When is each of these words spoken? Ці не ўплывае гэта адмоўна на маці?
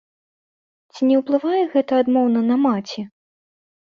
Ці 0.93 1.01
не 1.09 1.15
ўплывае 1.21 1.59
гэта 1.75 1.99
адмоўна 2.03 2.41
на 2.49 2.55
маці? 2.65 3.01